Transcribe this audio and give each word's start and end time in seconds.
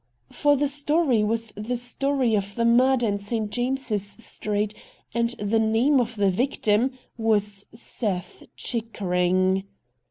For 0.31 0.57
the 0.57 0.67
story 0.67 1.23
was 1.23 1.53
the 1.55 1.75
story 1.75 2.33
of 2.35 2.55
the 2.55 2.65
murder 2.65 3.05
in 3.05 3.19
St. 3.19 3.51
James's 3.51 4.03
Street, 4.13 4.73
and 5.13 5.29
the 5.37 5.59
name 5.59 6.01
of 6.01 6.15
the 6.15 6.31
victim 6.31 6.97
was 7.17 7.67
Seth 7.75 8.47
Chickering. 8.55 9.65